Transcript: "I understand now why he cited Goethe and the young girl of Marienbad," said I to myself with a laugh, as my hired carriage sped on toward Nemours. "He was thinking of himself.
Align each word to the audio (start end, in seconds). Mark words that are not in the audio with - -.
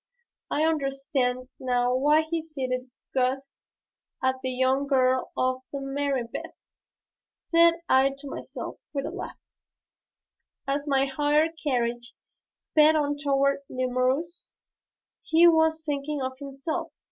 "I 0.49 0.65
understand 0.65 1.49
now 1.59 1.93
why 1.95 2.23
he 2.23 2.41
cited 2.43 2.89
Goethe 3.13 3.43
and 4.23 4.33
the 4.41 4.49
young 4.49 4.87
girl 4.87 5.31
of 5.37 5.61
Marienbad," 5.71 6.53
said 7.37 7.75
I 7.87 8.09
to 8.17 8.27
myself 8.27 8.79
with 8.93 9.05
a 9.05 9.11
laugh, 9.11 9.37
as 10.67 10.87
my 10.87 11.05
hired 11.05 11.51
carriage 11.63 12.15
sped 12.55 12.95
on 12.95 13.15
toward 13.15 13.59
Nemours. 13.69 14.55
"He 15.21 15.47
was 15.47 15.83
thinking 15.83 16.19
of 16.19 16.35
himself. 16.39 16.91